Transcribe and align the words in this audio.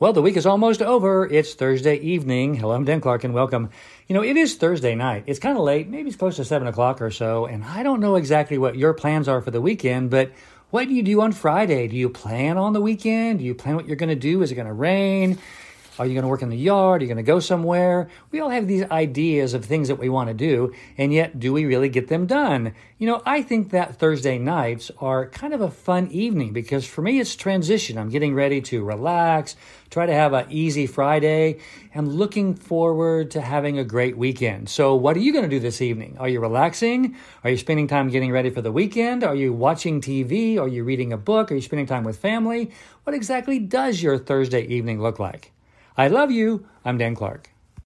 Well, 0.00 0.12
the 0.12 0.22
week 0.22 0.36
is 0.36 0.46
almost 0.46 0.80
over. 0.80 1.26
It's 1.26 1.54
Thursday 1.54 1.96
evening. 1.96 2.54
Hello, 2.54 2.72
I'm 2.72 2.84
Dan 2.84 3.00
Clark 3.00 3.24
and 3.24 3.34
welcome. 3.34 3.70
You 4.06 4.14
know, 4.14 4.22
it 4.22 4.36
is 4.36 4.54
Thursday 4.54 4.94
night. 4.94 5.24
It's 5.26 5.40
kind 5.40 5.58
of 5.58 5.64
late, 5.64 5.88
maybe 5.88 6.06
it's 6.06 6.16
close 6.16 6.36
to 6.36 6.44
7 6.44 6.68
o'clock 6.68 7.02
or 7.02 7.10
so, 7.10 7.46
and 7.46 7.64
I 7.64 7.82
don't 7.82 7.98
know 7.98 8.14
exactly 8.14 8.58
what 8.58 8.76
your 8.76 8.94
plans 8.94 9.26
are 9.26 9.40
for 9.40 9.50
the 9.50 9.60
weekend, 9.60 10.10
but 10.10 10.30
what 10.70 10.86
do 10.86 10.94
you 10.94 11.02
do 11.02 11.20
on 11.20 11.32
Friday? 11.32 11.88
Do 11.88 11.96
you 11.96 12.08
plan 12.08 12.58
on 12.58 12.74
the 12.74 12.80
weekend? 12.80 13.40
Do 13.40 13.44
you 13.44 13.56
plan 13.56 13.74
what 13.74 13.88
you're 13.88 13.96
going 13.96 14.08
to 14.08 14.14
do? 14.14 14.40
Is 14.40 14.52
it 14.52 14.54
going 14.54 14.68
to 14.68 14.72
rain? 14.72 15.36
Are 15.98 16.06
you 16.06 16.14
going 16.14 16.22
to 16.22 16.28
work 16.28 16.42
in 16.42 16.48
the 16.48 16.56
yard? 16.56 17.00
Are 17.00 17.04
you 17.04 17.08
going 17.08 17.16
to 17.16 17.22
go 17.22 17.40
somewhere? 17.40 18.08
We 18.30 18.40
all 18.40 18.50
have 18.50 18.68
these 18.68 18.84
ideas 18.84 19.52
of 19.52 19.64
things 19.64 19.88
that 19.88 19.98
we 19.98 20.08
want 20.08 20.28
to 20.28 20.34
do, 20.34 20.72
and 20.96 21.12
yet 21.12 21.40
do 21.40 21.52
we 21.52 21.64
really 21.64 21.88
get 21.88 22.08
them 22.08 22.26
done? 22.26 22.74
You 22.98 23.08
know, 23.08 23.22
I 23.26 23.42
think 23.42 23.70
that 23.70 23.96
Thursday 23.96 24.38
nights 24.38 24.90
are 24.98 25.28
kind 25.28 25.52
of 25.52 25.60
a 25.60 25.70
fun 25.70 26.08
evening 26.08 26.52
because 26.52 26.86
for 26.86 27.02
me 27.02 27.18
it's 27.18 27.34
transition. 27.34 27.98
I'm 27.98 28.10
getting 28.10 28.34
ready 28.34 28.60
to 28.62 28.84
relax, 28.84 29.56
try 29.90 30.06
to 30.06 30.12
have 30.12 30.32
an 30.32 30.46
easy 30.50 30.86
Friday, 30.86 31.58
and 31.92 32.14
looking 32.14 32.54
forward 32.54 33.32
to 33.32 33.40
having 33.40 33.78
a 33.78 33.84
great 33.84 34.16
weekend. 34.16 34.68
So, 34.68 34.94
what 34.94 35.16
are 35.16 35.20
you 35.20 35.32
going 35.32 35.44
to 35.44 35.50
do 35.50 35.60
this 35.60 35.82
evening? 35.82 36.16
Are 36.18 36.28
you 36.28 36.40
relaxing? 36.40 37.16
Are 37.42 37.50
you 37.50 37.56
spending 37.56 37.88
time 37.88 38.08
getting 38.08 38.30
ready 38.30 38.50
for 38.50 38.62
the 38.62 38.72
weekend? 38.72 39.24
Are 39.24 39.34
you 39.34 39.52
watching 39.52 40.00
TV? 40.00 40.58
Are 40.58 40.68
you 40.68 40.84
reading 40.84 41.12
a 41.12 41.18
book? 41.18 41.50
Are 41.50 41.54
you 41.56 41.62
spending 41.62 41.86
time 41.86 42.04
with 42.04 42.18
family? 42.18 42.70
What 43.02 43.14
exactly 43.14 43.58
does 43.58 44.02
your 44.02 44.16
Thursday 44.16 44.62
evening 44.62 45.02
look 45.02 45.18
like? 45.18 45.52
I 45.98 46.06
love 46.06 46.30
you. 46.30 46.64
I'm 46.84 46.96
Dan 46.96 47.16
Clark. 47.16 47.50